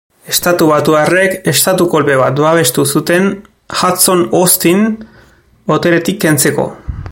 [0.31, 3.29] Estatubatuarrek estatu-kolpe bat babestu zuten
[3.81, 4.83] Hudson Austin
[5.73, 6.67] boteretik kentzeko.